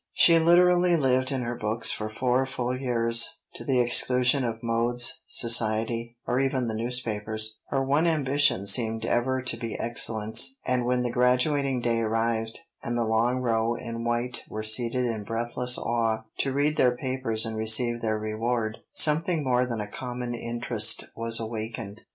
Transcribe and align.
She 0.13 0.39
literally 0.39 0.95
lived 0.97 1.31
in 1.31 1.43
her 1.43 1.53
books 1.53 1.91
for 1.91 2.09
four 2.09 2.47
full 2.47 2.75
years, 2.75 3.37
to 3.53 3.63
the 3.63 3.79
exclusion 3.81 4.43
of 4.43 4.63
modes, 4.63 5.21
society, 5.27 6.17
or 6.25 6.39
even 6.39 6.65
the 6.65 6.73
newspapers; 6.73 7.59
her 7.69 7.83
one 7.85 8.07
ambition 8.07 8.65
seemed 8.65 9.05
ever 9.05 9.43
to 9.43 9.57
be 9.57 9.77
excellence, 9.77 10.57
and 10.65 10.85
when 10.85 11.03
the 11.03 11.11
graduating 11.11 11.81
day 11.81 11.99
arrived, 11.99 12.61
and 12.81 12.97
the 12.97 13.05
long 13.05 13.41
row 13.41 13.75
in 13.75 14.03
white 14.03 14.41
were 14.49 14.63
seated 14.63 15.05
in 15.05 15.23
breathless 15.23 15.77
awe 15.77 16.23
to 16.39 16.51
read 16.51 16.77
their 16.77 16.97
papers 16.97 17.45
and 17.45 17.55
receive 17.55 18.01
their 18.01 18.17
reward, 18.17 18.79
something 18.93 19.43
more 19.43 19.67
than 19.67 19.79
a 19.81 19.85
common 19.87 20.33
interest 20.33 21.03
was 21.15 21.39
awakened. 21.39 22.01